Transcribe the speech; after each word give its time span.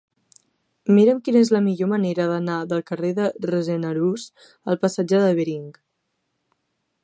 Mira'm 0.99 1.19
quina 1.27 1.43
és 1.47 1.51
la 1.55 1.61
millor 1.65 1.91
manera 1.91 2.25
d'anar 2.31 2.57
del 2.73 2.81
carrer 2.89 3.11
de 3.19 3.27
Rossend 3.51 3.91
Arús 3.93 4.27
al 4.73 4.81
passatge 4.87 5.23
de 5.27 5.31
Bering. 5.43 5.71